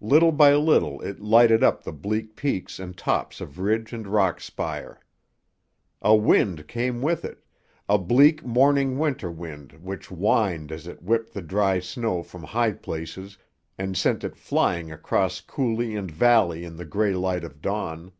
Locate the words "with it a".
7.02-7.98